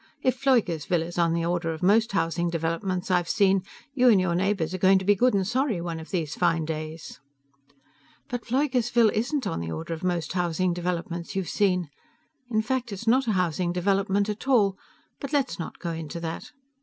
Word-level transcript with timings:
If 0.23 0.35
Pfleugersville 0.43 1.03
is 1.03 1.19
on 1.19 1.33
the 1.35 1.45
order 1.45 1.73
of 1.75 1.83
most 1.83 2.13
housing 2.13 2.49
developments 2.49 3.11
I've 3.11 3.29
seen, 3.29 3.61
you 3.93 4.09
and 4.09 4.19
your 4.19 4.33
neighbors 4.33 4.73
are 4.73 4.79
going 4.79 4.97
to 4.97 5.05
be 5.05 5.13
good 5.13 5.35
and 5.35 5.45
sorry 5.45 5.79
one 5.79 5.99
of 5.99 6.09
these 6.09 6.33
fine 6.33 6.65
days!" 6.65 7.19
"But 8.27 8.43
Pfleugersville 8.43 9.11
isn't 9.11 9.45
on 9.45 9.59
the 9.59 9.69
order 9.69 9.93
of 9.93 10.03
most 10.03 10.33
housing 10.33 10.73
developments 10.73 11.35
you've 11.35 11.49
seen. 11.49 11.91
In 12.49 12.63
fact, 12.63 12.91
it's 12.91 13.05
not 13.05 13.27
a 13.27 13.33
housing 13.33 13.71
development 13.71 14.27
at 14.27 14.47
all. 14.47 14.75
But 15.19 15.33
let's 15.33 15.59
not 15.59 15.77
go 15.77 15.91
into 15.91 16.19
that. 16.21 16.51